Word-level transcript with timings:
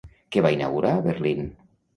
Què 0.35 0.41
va 0.45 0.51
inaugurar 0.55 0.95
a 0.95 1.05
Berlín? 1.11 1.47